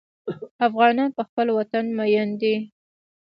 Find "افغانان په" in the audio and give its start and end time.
0.67-1.21